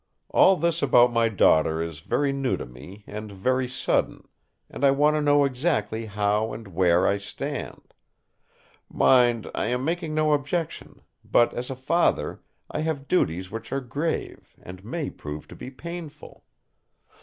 [0.29, 4.27] All this about my daughter is very new to me, and very sudden;
[4.67, 7.93] and I want to know exactly how and where I stand.
[8.89, 12.41] Mind, I am making no objection; but as a father
[12.71, 16.45] I have duties which are grave, and may prove to be painful.